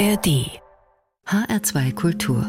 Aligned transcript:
ARD 0.00 0.48
HR2 1.26 1.94
Kultur 1.94 2.42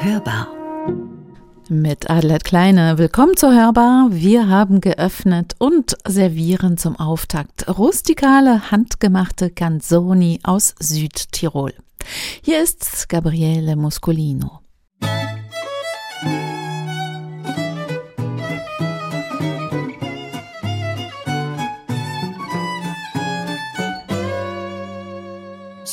Hörbar 0.00 0.48
mit 1.68 2.10
Adelheid 2.10 2.42
Kleine. 2.42 2.98
Willkommen 2.98 3.36
zur 3.36 3.54
Hörbar. 3.54 4.08
Wir 4.10 4.48
haben 4.48 4.80
geöffnet 4.80 5.54
und 5.60 5.96
servieren 6.04 6.78
zum 6.78 6.96
Auftakt 6.96 7.68
rustikale, 7.78 8.72
handgemachte 8.72 9.48
Canzoni 9.50 10.40
aus 10.42 10.74
Südtirol. 10.80 11.72
Hier 12.42 12.60
ist 12.60 13.08
Gabriele 13.08 13.76
Muscolino. 13.76 14.61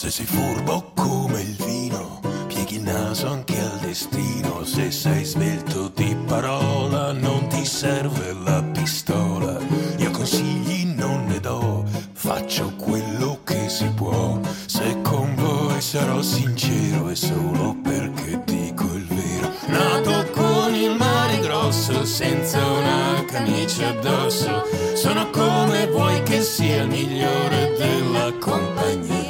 Se 0.10 0.26
sei 0.26 0.26
furbo 0.26 0.92
come 0.96 1.40
il 1.40 1.56
vino, 1.64 2.20
pieghi 2.48 2.78
il 2.78 2.82
naso 2.82 3.28
anche 3.28 3.60
al 3.60 3.78
destino. 3.78 4.64
Se 4.66 4.90
sei 4.90 5.24
svelto 5.24 5.92
di 5.94 6.18
parola, 6.26 7.12
non 7.12 7.48
ti 7.48 7.64
serve 7.64 8.34
la 8.34 8.64
pistola. 8.64 9.60
Io 9.98 10.10
consigli 10.10 10.86
non 10.96 11.28
ne 11.28 11.40
do, 11.40 11.86
faccio 12.14 12.74
quello 12.76 13.42
che 13.44 13.70
si 13.70 13.86
può. 13.90 14.40
Se 14.66 15.00
con 15.04 15.36
voi 15.36 15.80
sarò 15.80 16.24
sincero 16.24 17.10
è 17.10 17.16
solo 17.16 17.76
perché 17.84 18.42
dico 18.46 18.86
il 18.86 19.06
vero. 19.06 19.52
Nato 19.68 20.28
con 20.32 20.74
il 20.74 20.96
mare 20.96 21.38
grosso, 21.38 22.04
senza 22.04 22.58
una 22.66 23.24
camicia 23.28 23.90
addosso, 23.90 24.64
sono 24.96 25.30
come 25.30 25.86
vuoi 25.86 26.24
che 26.24 26.42
sia 26.42 26.82
il 26.82 26.88
migliore 26.88 27.76
della 27.78 28.34
compagnia. 28.40 29.29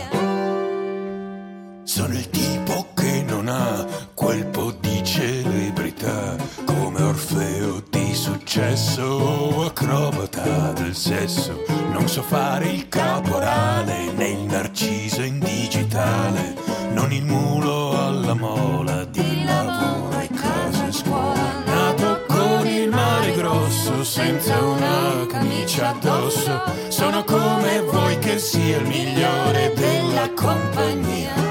Sono 1.99 2.13
il 2.13 2.29
tipo 2.29 2.87
che 2.95 3.25
non 3.27 3.49
ha 3.49 3.85
quel 4.13 4.45
po' 4.45 4.71
di 4.71 5.03
celebrità, 5.03 6.37
come 6.63 7.01
Orfeo 7.01 7.83
di 7.89 8.15
successo 8.15 9.03
o 9.03 9.65
acrobata 9.65 10.71
del 10.71 10.95
sesso. 10.95 11.61
Non 11.91 12.07
so 12.07 12.21
fare 12.21 12.69
il 12.69 12.87
caporale 12.87 14.13
né 14.13 14.29
il 14.29 14.45
narciso 14.45 15.23
in 15.23 15.39
digitale, 15.39 16.55
non 16.93 17.11
il 17.11 17.25
mulo 17.25 17.91
alla 17.99 18.33
mola 18.33 19.03
di 19.03 19.43
lavoro 19.43 20.19
e 20.21 20.29
casa 20.29 20.87
e 20.87 20.91
scuola. 20.93 21.63
Nato 21.65 22.23
con 22.29 22.65
il 22.65 22.87
mare 22.87 23.33
grosso, 23.33 24.05
senza 24.05 24.57
una 24.63 25.25
camicia 25.27 25.89
addosso, 25.89 26.61
sono 26.87 27.25
come 27.25 27.81
vuoi 27.81 28.17
che 28.19 28.39
sia 28.39 28.77
il 28.77 28.87
migliore 28.87 29.73
della 29.75 30.31
compagnia. 30.33 31.48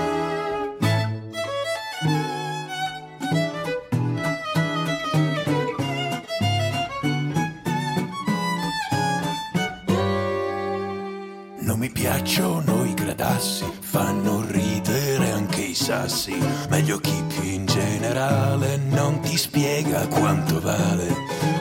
Piacciono 12.29 12.85
i 12.85 12.93
gradassi, 12.93 13.65
fanno 13.81 14.45
ridere 14.51 15.31
anche 15.31 15.63
i 15.63 15.75
sassi. 15.75 16.39
Meglio 16.69 16.99
chi 16.99 17.25
più 17.27 17.43
in 17.43 17.65
generale 17.65 18.77
non 18.77 19.21
ti 19.21 19.35
spiega 19.39 20.07
quanto 20.09 20.61
vale. 20.61 21.09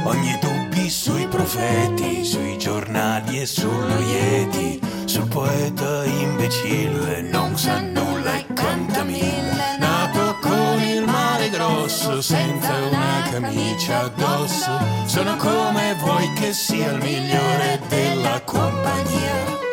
Ogni 0.03 0.37
dubbi 0.41 0.89
sui 0.89 1.25
profeti, 1.27 2.25
sui 2.25 2.57
giornali 2.57 3.39
e 3.39 3.45
sullo 3.45 3.97
Yeti. 3.97 4.81
Sul 5.05 5.29
poeta 5.29 6.03
imbecille 6.03 7.21
non 7.21 7.57
sa 7.57 7.79
nulla 7.79 8.35
e 8.35 8.45
canta 8.53 9.03
mille. 9.03 9.77
Nato 9.79 10.35
con 10.41 10.81
il 10.81 11.05
mare 11.05 11.49
grosso, 11.49 12.21
senza 12.21 12.73
una 12.73 13.29
camicia 13.31 14.01
addosso. 14.01 14.77
Sono 15.05 15.37
come 15.37 15.95
vuoi 15.99 16.29
che 16.33 16.51
sia 16.51 16.91
il 16.91 17.01
migliore 17.01 17.79
della 17.87 18.41
compagnia. 18.43 19.66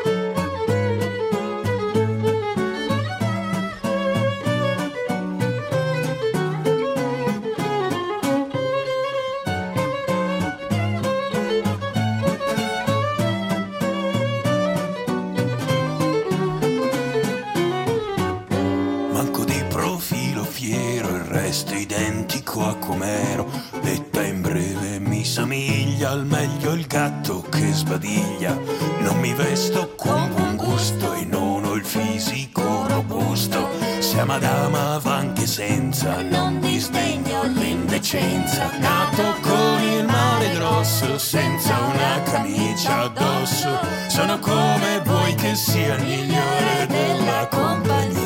Senza, 36.04 36.22
non 36.22 36.60
disdegno 36.60 37.42
l'indecenza. 37.44 38.70
Nato 38.78 39.36
con 39.40 39.82
il 39.82 40.04
mare 40.04 40.52
grosso, 40.52 41.18
senza 41.18 41.78
una 41.78 42.22
camicia 42.22 43.02
addosso. 43.04 43.78
Sono 44.08 44.38
come 44.38 45.00
vuoi 45.04 45.34
che 45.34 45.54
sia 45.54 45.94
il 45.96 46.02
migliore 46.02 46.86
della 46.86 47.48
compagnia. 47.48 48.22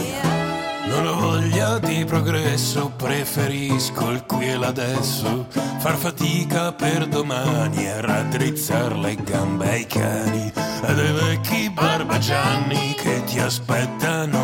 Non 0.87 1.07
ho 1.07 1.15
voglia 1.21 1.79
di 1.79 2.05
progresso, 2.05 2.91
preferisco 2.97 4.11
il 4.11 4.25
qui 4.27 4.49
e 4.49 4.57
l'adesso. 4.57 5.47
Far 5.79 5.95
fatica 5.95 6.73
per 6.73 7.07
domani 7.07 7.87
e 7.87 8.01
raddrizzar 8.01 8.97
le 8.97 9.15
gambe 9.23 9.71
ai 9.71 9.87
cani. 9.87 10.53
E 10.83 10.95
dei 10.95 11.13
vecchi 11.13 11.71
barbagianni 11.71 12.95
che 12.95 13.23
ti 13.25 13.39
aspettano 13.39 14.38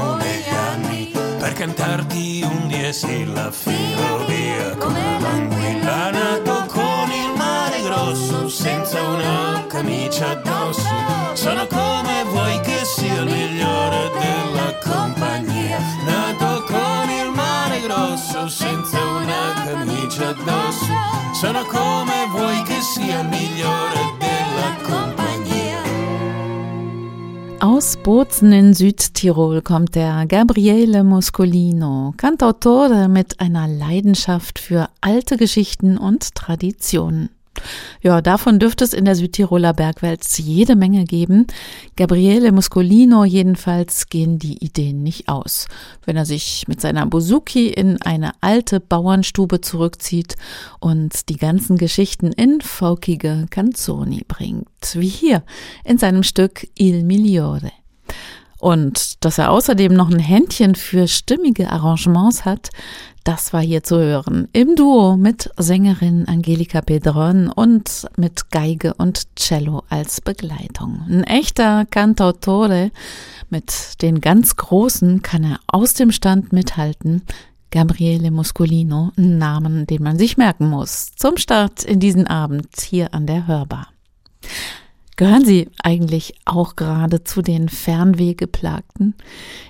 diesel 2.94 3.32
la 3.32 3.50
filo 3.50 4.24
via 4.26 4.76
come 4.76 5.18
l'anguilla. 5.18 6.10
Nato 6.10 6.66
con 6.68 7.10
il 7.10 7.36
mare 7.36 7.82
grosso, 7.82 8.48
senza 8.48 9.02
una 9.02 9.64
camicia 9.66 10.30
addosso. 10.30 10.94
Sono 11.32 11.66
come 11.66 12.24
vuoi 12.30 12.60
che 12.60 12.84
sia 12.84 13.20
il 13.20 13.26
migliore 13.26 14.10
della 14.20 14.78
compagnia. 14.78 15.78
Nato 16.04 16.62
con 16.68 17.10
il 17.10 17.30
mare 17.34 17.80
grosso, 17.80 18.46
senza 18.46 19.00
una 19.00 19.64
camicia 19.64 20.28
addosso. 20.28 20.92
Sono 21.32 21.64
come 21.64 22.26
vuoi 22.30 22.62
che 22.62 22.80
sia 22.80 23.20
il 23.20 23.28
migliore 23.28 24.14
della 24.18 24.70
compagnia. 24.82 25.13
Aus 27.64 27.96
Bozen 27.96 28.52
in 28.52 28.74
Südtirol 28.74 29.62
kommt 29.62 29.94
der 29.94 30.26
Gabriele 30.26 31.02
Muscolino, 31.02 32.12
Kantautore 32.18 33.08
mit 33.08 33.40
einer 33.40 33.66
Leidenschaft 33.66 34.58
für 34.58 34.90
alte 35.00 35.38
Geschichten 35.38 35.96
und 35.96 36.34
Traditionen. 36.34 37.30
Ja, 38.02 38.20
davon 38.20 38.58
dürfte 38.58 38.84
es 38.84 38.92
in 38.92 39.04
der 39.04 39.14
Südtiroler 39.14 39.72
Bergwelt 39.72 40.24
jede 40.38 40.76
Menge 40.76 41.04
geben. 41.04 41.46
Gabriele 41.96 42.52
Muscolino 42.52 43.24
jedenfalls 43.24 44.08
gehen 44.08 44.38
die 44.38 44.64
Ideen 44.64 45.02
nicht 45.02 45.28
aus. 45.28 45.68
Wenn 46.04 46.16
er 46.16 46.26
sich 46.26 46.64
mit 46.68 46.80
seiner 46.80 47.06
Bouzouki 47.06 47.68
in 47.68 48.00
eine 48.02 48.32
alte 48.40 48.80
Bauernstube 48.80 49.60
zurückzieht 49.60 50.36
und 50.80 51.28
die 51.28 51.36
ganzen 51.36 51.76
Geschichten 51.76 52.32
in 52.32 52.60
folkige 52.60 53.46
Canzoni 53.50 54.24
bringt. 54.26 54.68
Wie 54.94 55.08
hier 55.08 55.42
in 55.84 55.98
seinem 55.98 56.22
Stück 56.22 56.66
Il 56.78 57.04
Migliore. 57.04 57.72
Und 58.64 59.22
dass 59.22 59.36
er 59.36 59.50
außerdem 59.50 59.92
noch 59.92 60.10
ein 60.10 60.18
Händchen 60.18 60.74
für 60.74 61.06
stimmige 61.06 61.68
Arrangements 61.68 62.46
hat, 62.46 62.70
das 63.22 63.52
war 63.52 63.60
hier 63.60 63.82
zu 63.82 63.98
hören. 63.98 64.48
Im 64.54 64.74
Duo 64.74 65.18
mit 65.18 65.50
Sängerin 65.58 66.26
Angelika 66.28 66.80
Pedron 66.80 67.50
und 67.50 68.06
mit 68.16 68.50
Geige 68.50 68.94
und 68.94 69.36
Cello 69.36 69.82
als 69.90 70.22
Begleitung. 70.22 71.04
Ein 71.06 71.24
echter 71.24 71.84
Cantautore. 71.84 72.90
Mit 73.50 74.00
den 74.00 74.22
ganz 74.22 74.56
Großen 74.56 75.20
kann 75.20 75.44
er 75.44 75.60
aus 75.66 75.92
dem 75.92 76.10
Stand 76.10 76.54
mithalten. 76.54 77.20
Gabriele 77.70 78.30
Muscolino, 78.30 79.12
ein 79.18 79.36
Namen, 79.36 79.86
den 79.86 80.02
man 80.02 80.16
sich 80.16 80.38
merken 80.38 80.70
muss. 80.70 81.10
Zum 81.16 81.36
Start 81.36 81.84
in 81.84 82.00
diesen 82.00 82.26
Abend 82.26 82.80
hier 82.80 83.12
an 83.12 83.26
der 83.26 83.46
Hörbar. 83.46 83.88
Gehören 85.16 85.44
Sie 85.44 85.68
eigentlich 85.80 86.34
auch 86.44 86.74
gerade 86.74 87.22
zu 87.22 87.40
den 87.40 87.68
Fernwehgeplagten? 87.68 89.14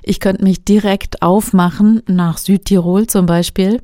Ich 0.02 0.18
könnte 0.18 0.42
mich 0.42 0.64
direkt 0.64 1.20
aufmachen, 1.20 2.02
nach 2.06 2.38
Südtirol 2.38 3.06
zum 3.08 3.26
Beispiel. 3.26 3.82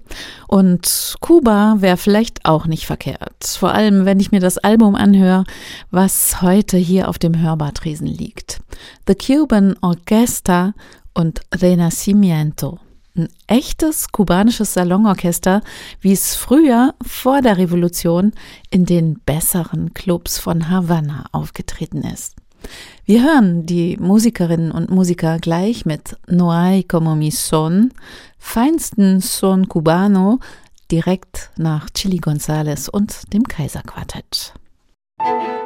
Und 0.49 1.17
Kuba 1.21 1.77
wäre 1.81 1.99
vielleicht 1.99 2.47
auch 2.47 2.67
nicht 2.67 2.87
verkehrt. 2.87 3.45
Vor 3.45 3.73
allem, 3.75 4.07
wenn 4.07 4.21
ich 4.21 4.33
mir 4.33 4.41
das 4.41 4.57
Album 4.57 4.95
anhöre, 4.95 5.45
was 5.91 6.41
heute 6.41 6.79
hier 6.79 7.09
auf 7.09 7.19
dem 7.19 7.39
Hörbadriesen 7.39 8.07
liegt. 8.07 8.61
The 9.07 9.15
Cuban 9.15 9.77
Orchestra 9.83 10.73
und 11.13 11.41
Renacimiento. 11.55 12.79
Ein 13.17 13.29
echtes 13.47 14.13
kubanisches 14.13 14.75
Salonorchester, 14.75 15.63
wie 16.01 16.13
es 16.13 16.37
früher 16.37 16.95
vor 17.05 17.43
der 17.43 17.59
Revolution 17.59 18.33
in 18.71 18.87
den 18.87 19.19
besseren 19.27 19.95
Clubs 19.95 20.39
von 20.39 20.71
Havanna 20.71 21.25
aufgetreten 21.33 22.03
ist. 22.03 22.37
Wir 23.05 23.23
hören 23.23 23.67
die 23.67 23.97
Musikerinnen 23.97 24.71
und 24.71 24.91
Musiker 24.91 25.39
gleich 25.39 25.87
mit 25.87 26.17
No 26.29 26.53
hay 26.53 26.85
como 26.85 27.17
mi 27.17 27.31
son, 27.31 27.93
feinsten 28.39 29.21
Son 29.21 29.69
Cubano, 29.69 30.39
direkt 30.91 31.51
nach 31.57 31.91
Chili 31.91 32.19
González 32.19 32.89
und 32.89 33.33
dem 33.33 33.45
Kaiserquartett. 33.45 34.55
California's 35.19 35.60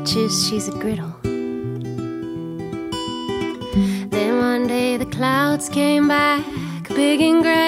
your 0.00 0.06
matches, 0.06 0.48
she's 0.48 0.68
a 0.68 0.72
griddle. 0.72 1.14
Then 4.10 4.38
one 4.38 4.66
day 4.66 4.96
the 4.96 5.06
clouds 5.06 5.68
came 5.68 6.08
back, 6.08 6.44
big 6.88 7.20
and 7.20 7.42
gray, 7.42 7.59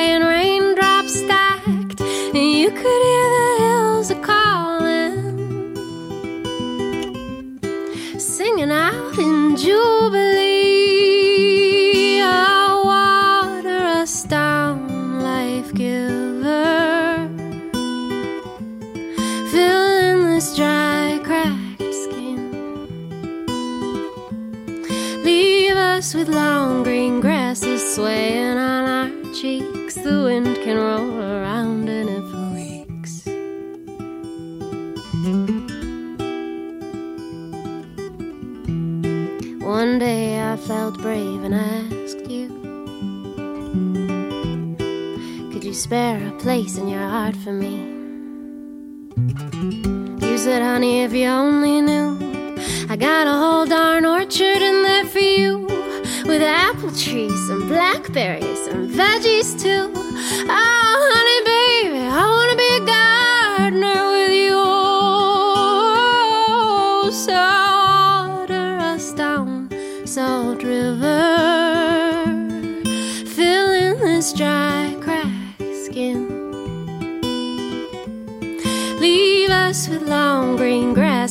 One 39.65 40.01
day 40.01 40.43
I 40.43 40.57
felt 40.57 40.99
brave 40.99 41.45
and 41.45 41.55
asked 41.55 42.29
you, 42.29 42.49
Could 45.53 45.63
you 45.63 45.73
spare 45.73 46.27
a 46.27 46.33
place 46.33 46.77
in 46.79 46.89
your 46.89 47.07
heart 47.09 47.37
for 47.37 47.53
me? 47.53 47.77
You 50.27 50.37
said, 50.37 50.63
honey, 50.63 51.03
if 51.03 51.13
you 51.13 51.29
only 51.29 51.81
knew, 51.81 52.19
I 52.89 52.97
got 52.97 53.29
a 53.29 53.33
whole 53.33 53.65
darn 53.65 54.05
orchard 54.05 54.63
in 54.63 54.83
there 54.83 55.07
for 55.07 55.21
you, 55.21 55.61
with 56.25 56.43
apple 56.43 56.91
trees 56.91 57.49
and 57.49 57.69
blackberries 57.69 58.67
and 58.67 58.91
veggies 58.91 59.61
too. 59.63 59.93
Oh, 59.95 61.11
honey, 61.15 61.42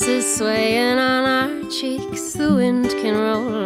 green 0.02 0.20
grasses 0.20 0.38
swaying 0.38 0.98
on 0.98 1.26
our 1.26 1.70
cheeks. 1.70 2.34
The 2.34 2.54
wind 2.54 2.90
can 2.90 3.16
roll 3.16 3.61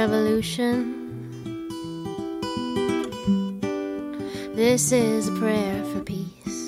revolution. 0.00 0.78
This 4.54 4.92
is 4.92 5.28
a 5.28 5.32
prayer 5.32 5.84
for 5.90 6.00
peace. 6.00 6.60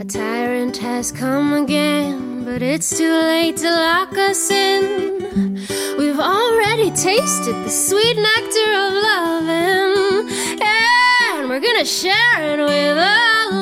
A 0.00 0.04
tyrant 0.04 0.78
has 0.78 1.12
come 1.12 1.52
again, 1.52 2.44
but 2.46 2.62
it's 2.62 2.96
too 2.96 3.12
late 3.12 3.58
to 3.58 3.70
lock 3.70 4.16
us 4.16 4.50
in. 4.50 5.56
We've 5.98 6.22
already 6.36 6.90
tasted 6.92 7.56
the 7.66 7.74
sweet 7.88 8.16
nectar 8.16 8.70
of 8.84 8.92
love, 9.10 9.46
and, 9.48 10.30
and 10.62 11.48
we're 11.50 11.60
gonna 11.60 11.84
share 11.84 12.38
it 12.52 12.58
with 12.58 12.96
all. 12.96 13.59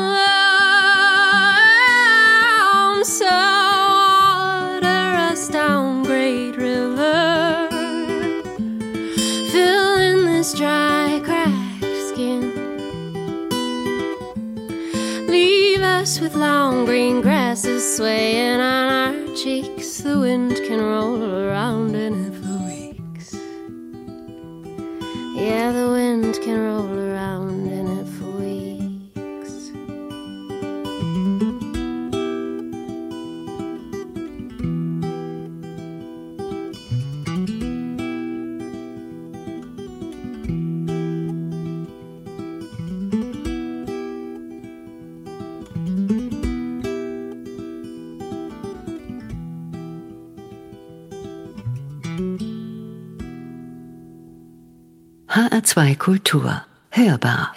HR2 55.78 55.94
Kultur. 55.96 56.64
Hörbar. 56.90 57.54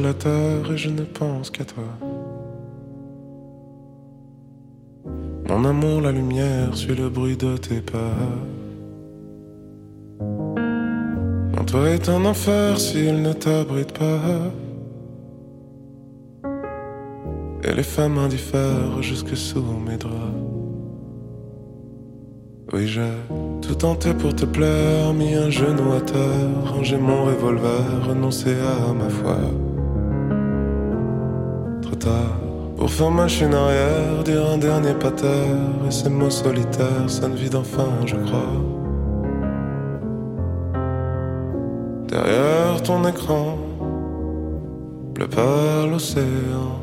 La 0.00 0.14
terre 0.14 0.72
et 0.72 0.76
je 0.76 0.90
ne 0.90 1.02
pense 1.02 1.50
qu'à 1.50 1.64
toi. 1.64 1.84
Mon 5.48 5.64
amour, 5.64 6.00
la 6.00 6.12
lumière 6.12 6.74
suit 6.74 6.94
le 6.94 7.08
bruit 7.08 7.36
de 7.36 7.56
tes 7.56 7.80
pas. 7.80 8.16
Mon 10.20 11.64
toit 11.64 11.90
est 11.90 12.08
un 12.08 12.24
enfer 12.24 12.78
s'il 12.78 13.22
ne 13.22 13.32
t'abrite 13.32 13.92
pas. 13.92 14.20
Et 17.62 17.72
les 17.72 17.82
femmes 17.82 18.18
indiffèrent 18.18 19.00
jusque 19.00 19.36
sous 19.36 19.62
mes 19.62 19.96
draps. 19.96 20.14
Oui, 22.72 22.88
j'ai 22.88 23.12
tout 23.62 23.74
tenté 23.74 24.12
pour 24.14 24.34
te 24.34 24.44
plaire, 24.44 25.14
mis 25.14 25.34
un 25.34 25.50
genou 25.50 25.92
à 25.92 26.00
terre, 26.00 26.72
rangé 26.72 26.96
mon 26.96 27.24
revolver, 27.24 28.06
renoncé 28.08 28.50
à 28.50 28.92
ma 28.92 29.08
foi. 29.08 29.36
Pour 32.76 32.90
faire 32.90 33.10
machine 33.10 33.54
arrière, 33.54 34.22
dire 34.24 34.44
un 34.46 34.58
dernier 34.58 34.94
pater, 34.94 35.26
et 35.86 35.90
ces 35.90 36.10
mots 36.10 36.30
solitaires 36.30 37.08
sonnent 37.08 37.34
vide 37.34 37.54
enfin, 37.54 37.88
je 38.04 38.16
crois. 38.16 38.52
Derrière 42.08 42.82
ton 42.82 43.06
écran, 43.06 43.58
pleut 45.14 45.28
pas 45.28 45.86
l'océan. 45.90 46.80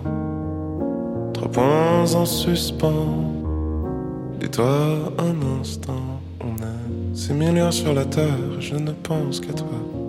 Trois 1.33 1.51
points 1.51 2.15
en 2.15 2.25
suspens. 2.25 3.31
Dis-toi 4.39 4.65
un 5.19 5.59
instant, 5.61 6.19
on 6.41 6.55
est 6.57 7.15
six 7.15 7.33
milliards 7.33 7.73
sur 7.73 7.93
la 7.93 8.05
terre, 8.05 8.59
je 8.59 8.75
ne 8.75 8.91
pense 8.91 9.39
qu'à 9.39 9.53
toi. 9.53 10.00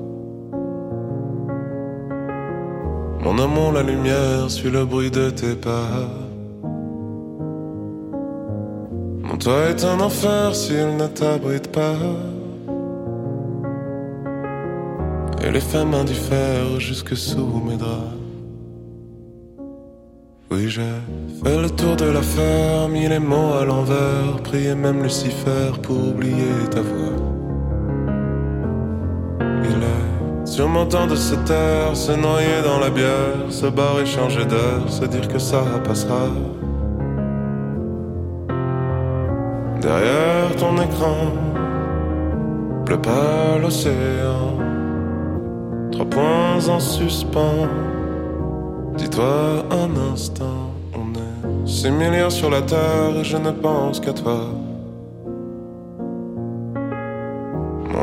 Mon 3.22 3.38
amour, 3.38 3.72
la 3.72 3.84
lumière 3.84 4.50
suit 4.50 4.70
le 4.70 4.84
bruit 4.84 5.10
de 5.10 5.30
tes 5.30 5.54
pas. 5.54 6.08
Mon 9.22 9.36
toit 9.36 9.70
est 9.70 9.84
un 9.84 10.00
enfer 10.00 10.54
s'il 10.56 10.96
ne 10.96 11.06
t'abrite 11.06 11.70
pas. 11.70 11.94
Et 15.44 15.50
les 15.52 15.60
femmes 15.60 15.94
indiffèrent 15.94 16.80
jusque 16.80 17.16
sous 17.16 17.62
mes 17.66 17.76
draps. 17.76 18.18
Oui, 20.50 20.68
j'ai 20.68 20.82
fait 21.42 21.62
le 21.62 21.70
tour 21.70 21.94
de 21.96 22.06
l'affaire, 22.06 22.88
mis 22.88 23.08
les 23.08 23.20
mots 23.20 23.54
à 23.54 23.64
l'envers, 23.64 24.42
prié 24.42 24.74
même 24.74 25.02
Lucifer 25.02 25.70
pour 25.82 26.08
oublier 26.08 26.68
ta 26.70 26.82
voix. 26.82 27.21
Sûrement 30.52 30.84
temps 30.84 31.06
de 31.06 31.16
se 31.16 31.34
taire, 31.34 31.96
se 31.96 32.12
noyer 32.12 32.60
dans 32.62 32.78
la 32.78 32.90
bière, 32.90 33.40
se 33.48 33.66
barrer, 33.66 34.04
changer 34.04 34.44
d'heure, 34.44 34.86
se 34.86 35.06
dire 35.06 35.26
que 35.26 35.38
ça 35.38 35.62
passera. 35.82 36.26
Derrière 39.80 40.54
ton 40.58 40.74
écran, 40.76 41.20
pleut 42.84 43.00
pas 43.00 43.58
l'océan, 43.62 44.58
trois 45.90 46.10
points 46.16 46.68
en 46.68 46.80
suspens. 46.80 47.66
Dis-toi 48.98 49.64
un 49.70 50.12
instant, 50.12 50.70
on 50.94 51.14
est 51.14 51.66
six 51.66 51.90
milliards 51.90 52.30
sur 52.30 52.50
la 52.50 52.60
terre 52.60 53.16
et 53.18 53.24
je 53.24 53.38
ne 53.38 53.52
pense 53.52 54.00
qu'à 54.00 54.12
toi. 54.12 54.61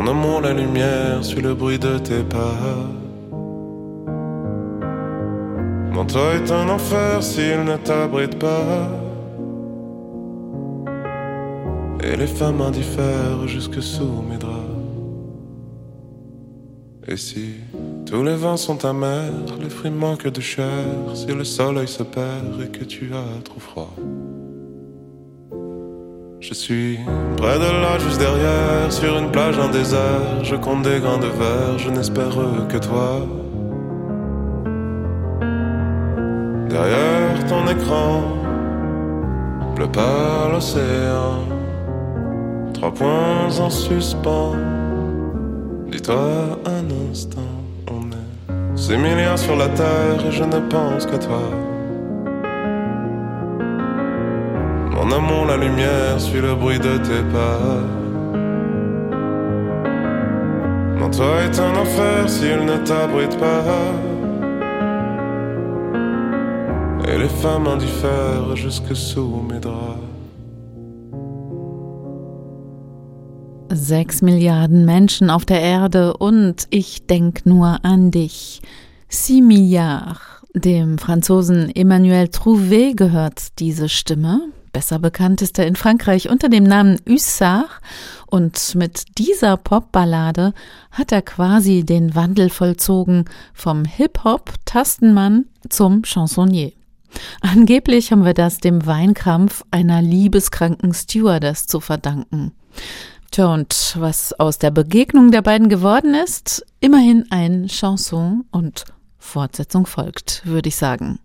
Amour, 0.09 0.41
la 0.41 0.53
lumière 0.53 1.23
suit 1.23 1.41
le 1.41 1.53
bruit 1.53 1.79
de 1.79 1.97
tes 1.99 2.23
pas. 2.23 2.57
Mon 5.93 6.05
toit 6.05 6.33
est 6.35 6.51
un 6.51 6.67
enfer 6.69 7.21
s'il 7.21 7.63
ne 7.63 7.77
t'abrite 7.77 8.37
pas. 8.39 8.89
Et 12.03 12.15
les 12.15 12.27
femmes 12.27 12.61
indiffèrent 12.61 13.47
jusque 13.47 13.81
sous 13.81 14.23
mes 14.29 14.37
draps. 14.37 14.55
Et 17.07 17.17
si 17.17 17.55
tous 18.05 18.23
les 18.23 18.35
vents 18.35 18.57
sont 18.57 18.83
amers, 18.85 19.45
les 19.61 19.69
fruits 19.69 19.91
manquent 19.91 20.31
de 20.31 20.41
chair, 20.41 20.85
si 21.13 21.27
le 21.27 21.43
soleil 21.43 21.87
se 21.87 22.03
perd 22.03 22.61
et 22.63 22.69
que 22.69 22.83
tu 22.83 23.11
as 23.13 23.41
trop 23.43 23.59
froid. 23.59 23.93
Je 26.41 26.53
suis 26.53 26.97
près 27.35 27.59
de 27.59 27.81
là, 27.81 27.99
juste 27.99 28.17
derrière, 28.17 28.89
sur 28.89 29.17
une 29.17 29.29
plage 29.29 29.59
en 29.59 29.67
désert, 29.67 30.41
je 30.43 30.55
compte 30.55 30.83
des 30.83 30.99
grains 31.01 31.17
de 31.17 31.27
verre, 31.27 31.77
je 31.77 31.89
n'espère 31.89 32.29
que 32.69 32.77
toi. 32.77 33.27
Derrière 36.69 37.45
ton 37.49 37.67
écran, 37.67 38.23
pleut 39.75 39.91
pas 39.91 40.49
l'océan, 40.49 41.43
trois 42.73 42.93
points 42.93 43.59
en 43.59 43.69
suspens. 43.69 44.55
Dis-toi 45.91 46.59
un 46.65 47.11
instant, 47.11 47.41
on 47.91 48.11
est 48.11 48.77
six 48.77 48.95
milliards 48.95 49.37
sur 49.37 49.57
la 49.57 49.67
terre 49.67 50.25
et 50.25 50.31
je 50.31 50.43
ne 50.45 50.59
pense 50.69 51.05
qu'à 51.05 51.17
toi. 51.17 51.68
Mon 55.01 55.11
amour, 55.13 55.45
la 55.45 55.55
lumière 55.55 56.19
suit 56.19 56.41
le 56.41 56.55
bruit 56.55 56.77
de 56.77 56.97
tes 56.97 57.23
pas. 57.31 57.79
Mon 60.99 61.09
toit 61.09 61.43
est 61.43 61.57
un 61.57 61.73
enfer 61.77 62.29
s'il 62.29 62.65
ne 62.65 62.77
t'abrite 62.85 63.37
pas. 63.37 63.63
Et 67.07 67.17
les 67.17 67.29
femmes 67.29 67.67
indiffèrent 67.67 68.57
jusque 68.57 68.93
sous 68.93 69.41
mes 69.49 69.59
draps. 69.59 70.03
Sechs 73.71 74.21
Milliarden 74.21 74.83
Menschen 74.83 75.29
auf 75.29 75.45
der 75.45 75.61
Erde 75.61 76.17
und 76.17 76.67
ich 76.71 77.07
denk 77.07 77.45
nur 77.45 77.77
an 77.83 78.11
dich. 78.11 78.61
Six 79.07 79.41
Milliards. 79.41 80.19
Dem 80.55 80.97
Franzosen 80.97 81.73
Emmanuel 81.73 82.27
Trouvé 82.27 82.95
gehört 82.95 83.59
diese 83.59 83.87
Stimme. 83.87 84.49
Besser 84.71 84.99
bekannt 84.99 85.41
ist 85.41 85.57
er 85.57 85.67
in 85.67 85.75
Frankreich 85.75 86.29
unter 86.29 86.49
dem 86.49 86.63
Namen 86.63 86.99
Hussard 87.07 87.69
und 88.27 88.75
mit 88.75 89.17
dieser 89.17 89.57
Popballade 89.57 90.53
hat 90.91 91.11
er 91.11 91.21
quasi 91.21 91.83
den 91.83 92.13
Wandel 92.13 92.49
vollzogen 92.49 93.25
vom 93.53 93.85
Hip-Hop-Tastenmann 93.85 95.45
zum 95.69 96.03
Chansonnier. 96.03 96.73
Angeblich 97.41 98.11
haben 98.11 98.25
wir 98.25 98.35
das 98.35 98.59
dem 98.59 98.85
Weinkrampf 98.85 99.63
einer 99.71 100.01
liebeskranken 100.01 100.93
Stewardess 100.93 101.65
zu 101.65 101.79
verdanken. 101.79 102.51
Tja, 103.31 103.53
und 103.53 103.95
was 103.97 104.33
aus 104.39 104.59
der 104.59 104.71
Begegnung 104.71 105.31
der 105.31 105.41
beiden 105.41 105.69
geworden 105.69 106.13
ist? 106.13 106.65
Immerhin 106.79 107.25
ein 107.31 107.67
Chanson 107.67 108.45
und 108.51 108.85
Fortsetzung 109.17 109.85
folgt, 109.85 110.41
würde 110.45 110.69
ich 110.69 110.75
sagen. 110.75 111.19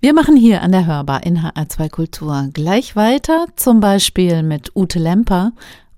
Wir 0.00 0.14
machen 0.14 0.36
hier 0.36 0.62
an 0.62 0.70
der 0.70 0.86
Hörbar 0.86 1.24
in 1.24 1.40
HR2 1.40 1.90
Kultur 1.90 2.50
gleich 2.52 2.94
weiter, 2.94 3.46
zum 3.56 3.80
Beispiel 3.80 4.44
mit 4.44 4.76
Ute 4.76 5.00
Lemper 5.00 5.50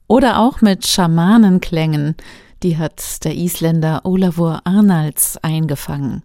oder 0.06 0.38
auch 0.38 0.62
mit 0.62 0.86
Schamanenklängen. 0.86 2.16
Die 2.62 2.78
hat 2.78 3.22
der 3.24 3.34
Isländer 3.34 4.06
Olavur 4.06 4.62
Arnalds 4.64 5.36
eingefangen. 5.42 6.22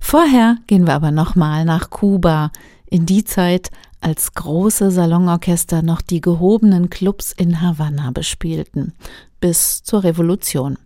Vorher 0.00 0.56
gehen 0.66 0.88
wir 0.88 0.94
aber 0.94 1.12
nochmal 1.12 1.64
nach 1.64 1.90
Kuba, 1.90 2.50
in 2.90 3.06
die 3.06 3.22
Zeit, 3.22 3.70
als 4.00 4.34
große 4.34 4.90
Salonorchester 4.90 5.82
noch 5.82 6.02
die 6.02 6.20
gehobenen 6.20 6.90
Clubs 6.90 7.30
in 7.30 7.60
Havanna 7.60 8.10
bespielten, 8.10 8.94
bis 9.38 9.84
zur 9.84 10.02
Revolution. 10.02 10.76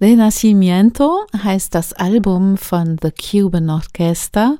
Renacimiento 0.00 1.26
heißt 1.36 1.74
das 1.74 1.92
Album 1.92 2.56
von 2.56 2.98
The 3.02 3.10
Cuban 3.10 3.68
Orchestra. 3.68 4.58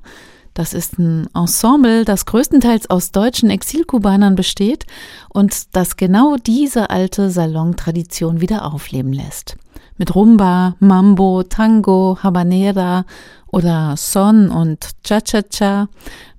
Das 0.54 0.72
ist 0.72 1.00
ein 1.00 1.28
Ensemble, 1.34 2.04
das 2.04 2.26
größtenteils 2.26 2.88
aus 2.88 3.10
deutschen 3.10 3.50
Exilkubanern 3.50 4.36
besteht 4.36 4.86
und 5.28 5.74
das 5.74 5.96
genau 5.96 6.36
diese 6.36 6.90
alte 6.90 7.30
Salontradition 7.30 8.40
wieder 8.40 8.72
aufleben 8.72 9.12
lässt. 9.12 9.56
Mit 9.98 10.14
Rumba, 10.14 10.76
Mambo, 10.78 11.42
Tango, 11.42 12.18
Habanera 12.22 13.04
oder 13.48 13.96
Son 13.96 14.48
und 14.48 14.90
Cha-Cha-Cha, 15.02 15.88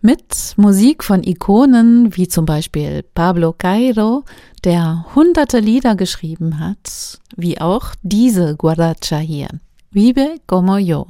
mit 0.02 0.54
Musik 0.56 1.04
von 1.04 1.24
Ikonen 1.24 2.16
wie 2.16 2.28
zum 2.28 2.46
Beispiel 2.46 3.04
Pablo 3.16 3.54
Cairo, 3.54 4.24
der 4.64 5.06
hunderte 5.14 5.60
Lieder 5.60 5.96
geschrieben 5.96 6.60
hat, 6.60 7.20
wie 7.36 7.60
auch 7.60 7.96
diese 8.02 8.56
Guaracha 8.56 9.18
hier, 9.18 9.50
Vive 9.92 10.40
como 10.48 10.78
yo. 10.78 11.08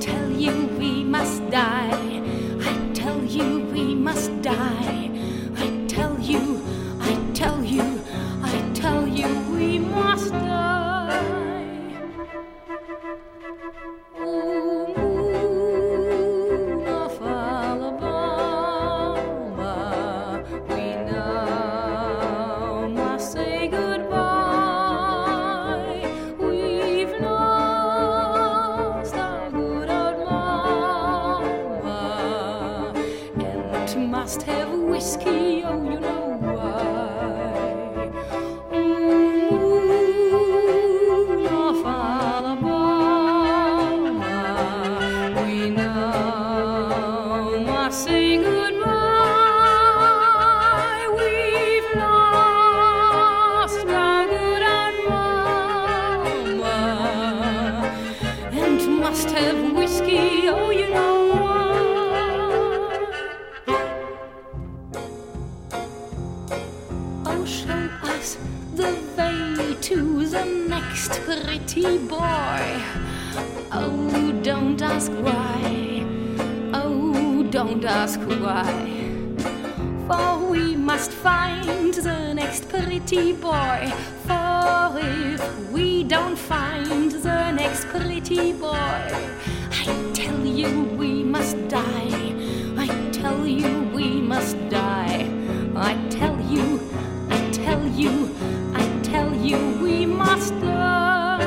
Tell 0.00 0.30
you 0.30 0.66
we 0.78 1.04
must 1.04 1.42
die. 1.50 2.09
Show 67.46 67.88
us 68.02 68.36
the 68.74 68.92
way 69.16 69.74
to 69.80 70.26
the 70.26 70.44
next 70.44 71.20
pretty 71.22 71.98
boy. 71.98 72.82
Oh, 73.72 74.32
don't 74.42 74.80
ask 74.80 75.10
why. 75.12 76.04
Oh, 76.74 77.42
don't 77.50 77.84
ask 77.84 78.20
why. 78.20 78.72
For 80.06 80.50
we 80.50 80.76
must 80.76 81.10
find 81.10 81.94
the 81.94 82.34
next 82.34 82.68
pretty 82.68 83.32
boy. 83.32 83.92
For 84.26 84.98
if 84.98 85.70
we 85.70 86.04
don't 86.04 86.36
find 86.36 87.10
the 87.10 87.52
next 87.52 87.86
pretty 87.86 88.52
boy, 88.52 89.02
I 89.72 90.10
tell 90.14 90.44
you 90.44 90.82
we 90.98 91.24
must 91.24 91.56
die. 91.68 92.34
I 92.76 92.86
tell 93.12 93.46
you 93.46 93.79
you, 98.00 98.34
I 98.74 98.84
tell 99.02 99.34
you 99.34 99.58
we 99.82 100.06
must 100.06 100.52
die. 100.60 101.46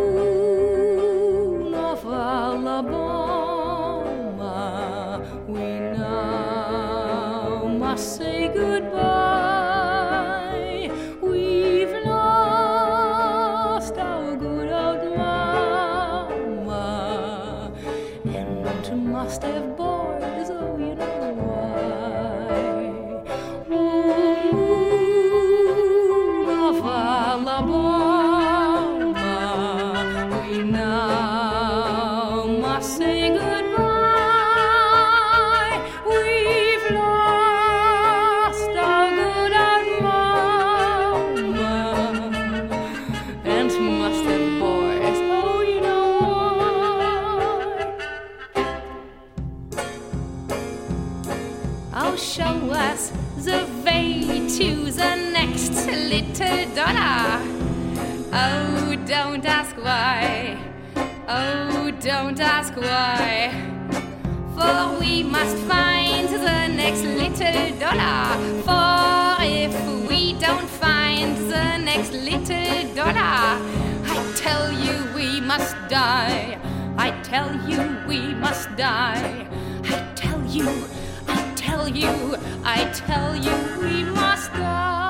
Moon 0.00 1.74
of 1.74 2.04
Alabama, 2.04 3.29
don't 62.00 62.40
ask 62.40 62.74
why. 62.76 63.52
For 64.56 64.98
we 64.98 65.22
must 65.22 65.56
find 65.68 66.28
the 66.28 66.68
next 66.68 67.02
little 67.02 67.78
dollar. 67.78 68.38
For 68.64 69.36
if 69.44 69.74
we 70.08 70.32
don't 70.38 70.68
find 70.68 71.36
the 71.36 71.76
next 71.76 72.12
little 72.12 72.94
dollar, 72.94 73.60
I 74.14 74.32
tell 74.34 74.72
you 74.72 75.14
we 75.14 75.42
must 75.42 75.76
die. 75.88 76.58
I 76.96 77.10
tell 77.22 77.54
you 77.68 77.98
we 78.08 78.34
must 78.34 78.74
die. 78.76 79.46
I 79.84 80.12
tell 80.14 80.42
you, 80.46 80.68
I 81.28 81.52
tell 81.54 81.86
you, 81.86 82.36
I 82.64 82.90
tell 82.94 83.36
you 83.36 83.56
we 83.82 84.04
must 84.04 84.50
die. 84.52 85.00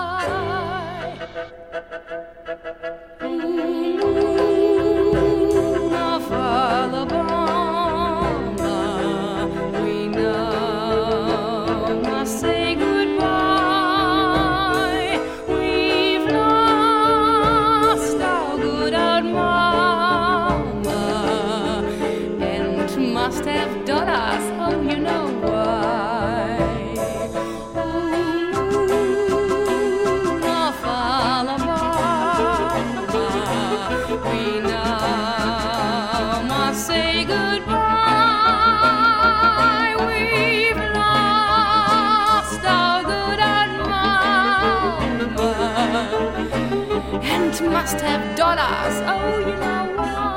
Must 47.68 48.00
have 48.00 48.36
dollars. 48.36 48.94
Oh, 49.06 49.38
you 49.38 49.56
know 49.56 49.96
why? 49.96 50.30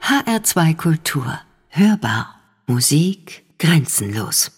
HR2 0.00 0.74
Kultur. 0.76 1.40
Hörbar. 1.70 2.26
Musik 2.66 3.44
grenzenlos. 3.58 4.50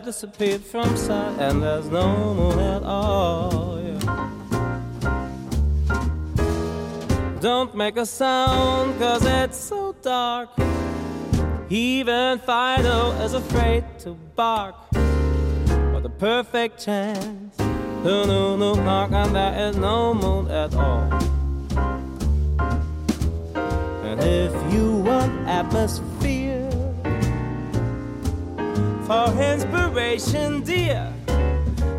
Disappeared 0.00 0.62
from 0.62 0.96
sight, 0.96 1.38
and 1.38 1.62
there's 1.62 1.88
no 1.88 2.34
moon 2.34 2.58
at 2.58 2.82
all. 2.82 3.80
Yeah. 3.82 3.98
Don't 7.40 7.74
make 7.74 7.96
a 7.96 8.06
sound, 8.06 8.98
cause 8.98 9.24
it's 9.26 9.58
so 9.58 9.94
dark. 10.02 10.50
Even 11.68 12.38
Fido 12.38 13.12
is 13.22 13.34
afraid 13.34 13.84
to 14.00 14.10
bark. 14.36 14.74
What 15.92 16.04
a 16.04 16.10
perfect 16.10 16.78
chance. 16.84 17.58
No, 17.58 18.24
no, 18.24 18.56
no, 18.56 18.74
knock, 18.74 19.12
and 19.12 19.34
there 19.34 19.68
is 19.68 19.76
no 19.76 20.14
moon 20.14 20.50
at 20.50 20.74
all. 20.74 21.08
And 24.04 24.20
if 24.20 24.52
you 24.72 24.96
want 24.96 25.48
atmosphere 25.48 26.11
for 29.12 29.42
inspiration, 29.42 30.62
dear, 30.62 31.12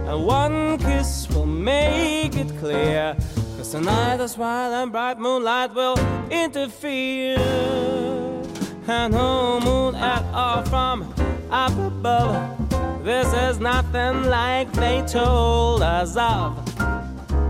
and 0.07 0.25
one 0.25 0.79
kiss 0.79 1.29
will 1.29 1.45
make 1.45 2.35
it 2.35 2.49
clear. 2.57 3.15
Cause 3.55 3.71
tonight 3.71 4.17
the 4.17 4.35
wild 4.37 4.73
and 4.73 4.91
bright 4.91 5.19
moonlight 5.19 5.75
will 5.75 5.97
interfere. 6.31 7.37
And 8.87 9.13
no 9.13 9.59
moon 9.59 9.95
at 9.95 10.23
all 10.33 10.63
from 10.63 11.13
up 11.51 11.77
above. 11.77 13.03
This 13.03 13.31
is 13.33 13.59
nothing 13.59 14.23
like 14.23 14.71
they 14.73 15.03
told 15.03 15.83
us 15.83 16.17
of. 16.17 16.57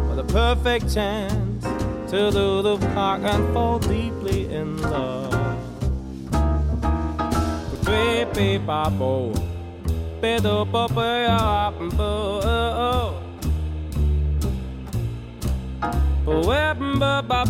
For 0.07 0.15
the 0.15 0.25
perfect 0.25 0.93
chance 0.93 1.63
to 2.11 2.31
do 2.31 2.61
the 2.61 2.77
park 2.93 3.21
and 3.23 3.53
fall 3.53 3.79
deeply 3.79 4.53
in 4.53 4.81
love. 4.81 5.31
Baby, 7.85 8.57
babo, 8.57 9.33
pedo 10.23 10.63
ba 10.63 10.87
ba 10.87 11.03
ba 11.03 11.43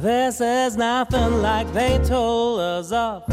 This 0.06 0.40
is 0.40 0.78
nothing 0.78 1.42
like 1.42 1.74
they 1.74 1.98
told 2.06 2.60
us 2.60 2.92
of. 2.92 3.24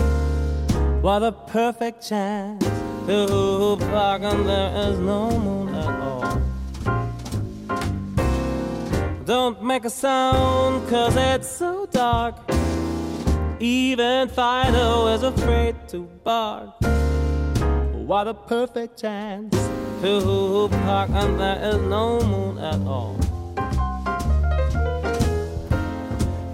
What 1.02 1.22
a 1.22 1.30
perfect 1.30 2.08
chance 2.08 2.64
to 3.06 3.76
park, 3.90 4.22
and 4.22 4.48
there 4.48 4.88
is 4.88 4.98
no 4.98 5.38
moon 5.38 5.74
at 5.74 6.00
all. 6.00 6.40
Don't 9.26 9.62
make 9.62 9.84
a 9.84 9.90
sound, 9.90 10.88
cause 10.88 11.14
it's 11.14 11.46
so 11.46 11.84
dark. 11.90 12.36
Even 13.60 14.30
Fido 14.30 15.08
is 15.08 15.24
afraid 15.24 15.76
to 15.88 16.08
bark. 16.24 16.70
What 17.92 18.28
a 18.28 18.32
perfect 18.32 18.98
chance 18.98 19.54
to 20.00 20.70
park, 20.86 21.10
and 21.10 21.38
there 21.38 21.74
is 21.74 21.82
no 21.82 22.18
moon 22.22 22.56
at 22.56 22.80
all. 22.88 23.31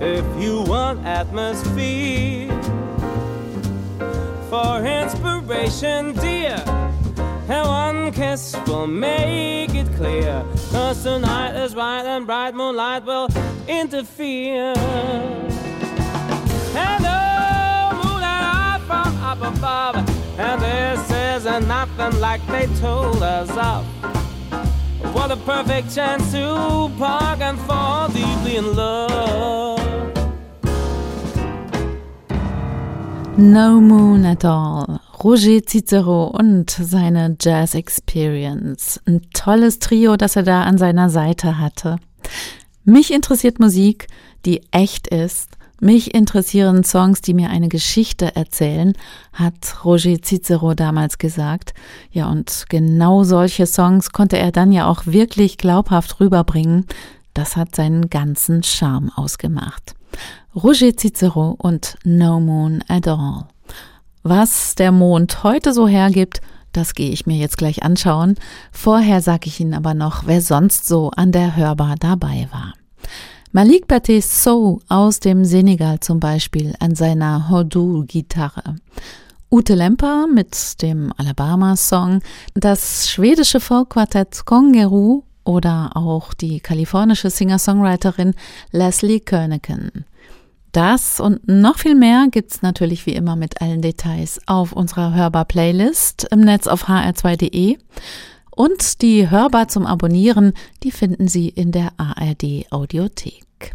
If 0.00 0.24
you 0.40 0.62
want 0.62 1.04
atmosphere 1.04 2.48
for 4.48 4.84
inspiration, 4.84 6.12
dear, 6.12 6.62
and 7.48 7.66
one 7.66 8.12
kiss 8.12 8.56
will 8.68 8.86
make 8.86 9.74
it 9.74 9.92
clear. 9.96 10.44
Cause 10.70 11.02
tonight 11.02 11.56
is 11.56 11.74
bright 11.74 12.06
and 12.06 12.26
bright 12.26 12.54
moonlight 12.54 13.04
will 13.04 13.28
interfere. 13.66 14.72
And 16.76 17.02
no 17.02 17.90
moon 17.94 18.22
from 18.86 19.16
up 19.20 19.42
above. 19.42 19.96
And 20.38 20.62
this 20.62 21.10
isn't 21.10 21.66
nothing 21.66 22.20
like 22.20 22.46
they 22.46 22.66
told 22.76 23.20
us 23.20 23.50
of. 23.50 23.84
What 25.12 25.32
a 25.32 25.36
perfect 25.38 25.92
chance 25.92 26.30
to 26.30 26.88
park 26.98 27.40
and 27.40 27.58
fall 27.62 28.06
deeply 28.08 28.56
in 28.56 28.76
love. 28.76 29.77
No 33.40 33.80
Moon 33.80 34.24
at 34.26 34.44
All. 34.44 34.98
Roger 35.22 35.62
Cicero 35.64 36.24
und 36.24 36.70
seine 36.70 37.36
Jazz 37.40 37.76
Experience. 37.76 39.00
Ein 39.06 39.30
tolles 39.32 39.78
Trio, 39.78 40.16
das 40.16 40.34
er 40.34 40.42
da 40.42 40.64
an 40.64 40.76
seiner 40.76 41.08
Seite 41.08 41.60
hatte. 41.60 42.00
Mich 42.82 43.12
interessiert 43.12 43.60
Musik, 43.60 44.08
die 44.44 44.62
echt 44.72 45.06
ist. 45.06 45.50
Mich 45.80 46.16
interessieren 46.16 46.82
Songs, 46.82 47.20
die 47.20 47.32
mir 47.32 47.50
eine 47.50 47.68
Geschichte 47.68 48.34
erzählen, 48.34 48.94
hat 49.32 49.84
Roger 49.84 50.20
Cicero 50.20 50.74
damals 50.74 51.18
gesagt. 51.18 51.74
Ja, 52.10 52.28
und 52.28 52.64
genau 52.68 53.22
solche 53.22 53.66
Songs 53.66 54.10
konnte 54.10 54.36
er 54.36 54.50
dann 54.50 54.72
ja 54.72 54.88
auch 54.88 55.06
wirklich 55.06 55.58
glaubhaft 55.58 56.18
rüberbringen. 56.18 56.86
Das 57.38 57.54
hat 57.54 57.76
seinen 57.76 58.10
ganzen 58.10 58.64
Charme 58.64 59.12
ausgemacht. 59.14 59.94
Roger 60.56 60.96
Cicero 60.96 61.54
und 61.56 61.96
No 62.02 62.40
Moon 62.40 62.82
at 62.88 63.06
All. 63.06 63.46
Was 64.24 64.74
der 64.74 64.90
Mond 64.90 65.44
heute 65.44 65.72
so 65.72 65.86
hergibt, 65.86 66.40
Das 66.72 66.94
gehe 66.94 67.12
ich 67.12 67.26
mir 67.26 67.36
jetzt 67.36 67.56
gleich 67.56 67.84
anschauen. 67.84 68.34
Vorher 68.72 69.22
sage 69.22 69.46
ich 69.46 69.60
Ihnen 69.60 69.72
aber 69.72 69.94
noch, 69.94 70.26
wer 70.26 70.42
sonst 70.42 70.88
so 70.88 71.12
an 71.12 71.30
der 71.30 71.54
Hörbar 71.54 71.94
dabei 71.94 72.48
war. 72.50 72.74
Malik 73.52 73.86
Baté 73.86 74.20
Sow 74.20 74.80
aus 74.88 75.20
dem 75.20 75.44
Senegal 75.44 76.00
zum 76.00 76.18
Beispiel 76.18 76.74
an 76.80 76.96
seiner 76.96 77.50
Hodu-Gitarre. 77.50 78.74
Ute 79.48 79.76
Lemper 79.76 80.26
mit 80.26 80.82
dem 80.82 81.12
Alabama-Song, 81.16 82.20
das 82.54 83.08
schwedische 83.08 83.60
Folkquartett 83.60 84.44
Kongeru 84.44 85.22
oder 85.48 85.92
auch 85.94 86.34
die 86.34 86.60
kalifornische 86.60 87.30
Singer-Songwriterin 87.30 88.34
Leslie 88.70 89.20
Kerneken. 89.20 90.04
Das 90.72 91.20
und 91.20 91.48
noch 91.48 91.78
viel 91.78 91.94
mehr 91.94 92.26
gibt's 92.30 92.60
natürlich 92.60 93.06
wie 93.06 93.14
immer 93.14 93.34
mit 93.34 93.62
allen 93.62 93.80
Details 93.80 94.40
auf 94.44 94.74
unserer 94.74 95.14
Hörbar-Playlist 95.14 96.28
im 96.30 96.40
Netz 96.40 96.66
auf 96.66 96.88
hr2.de. 96.88 97.78
Und 98.50 99.00
die 99.00 99.30
Hörbar 99.30 99.68
zum 99.68 99.86
Abonnieren, 99.86 100.52
die 100.82 100.90
finden 100.90 101.28
Sie 101.28 101.48
in 101.48 101.72
der 101.72 101.92
ARD 101.96 102.70
Audiothek. 102.70 103.72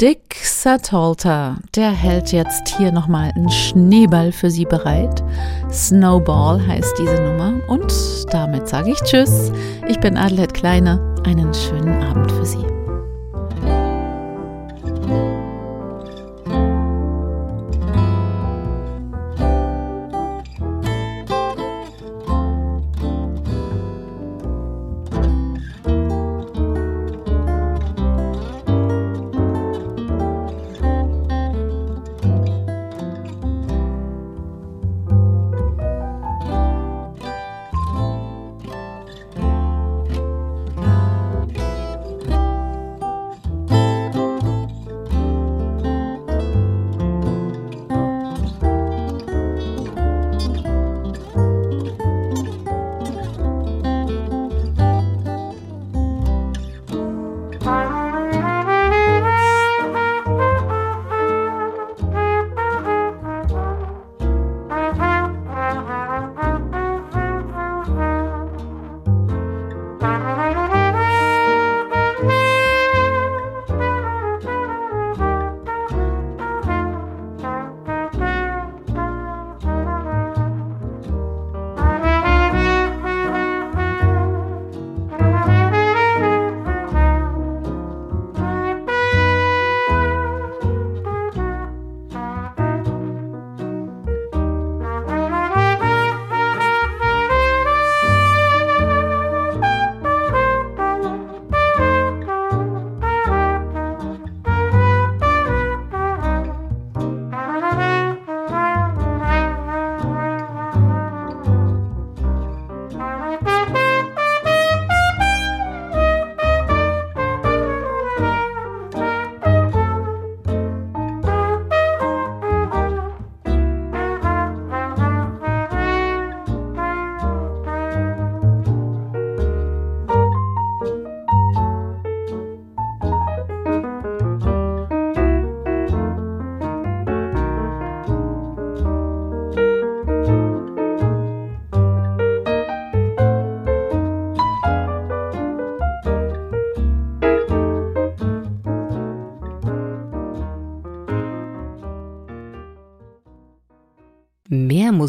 Dick 0.00 0.34
Satolter, 0.42 1.58
der 1.76 1.90
hält 1.90 2.32
jetzt 2.32 2.74
hier 2.78 2.90
nochmal 2.90 3.32
einen 3.36 3.50
Schneeball 3.50 4.32
für 4.32 4.50
Sie 4.50 4.64
bereit. 4.64 5.22
Snowball 5.70 6.66
heißt 6.66 6.94
diese 6.98 7.22
Nummer. 7.22 7.60
Und 7.68 7.92
damit 8.32 8.66
sage 8.66 8.92
ich 8.92 9.00
Tschüss. 9.02 9.52
Ich 9.88 10.00
bin 10.00 10.16
Adelheid 10.16 10.54
Kleine. 10.54 11.14
Einen 11.26 11.52
schönen 11.52 12.02
Abend 12.02 12.32
für 12.32 12.46
Sie. 12.46 12.79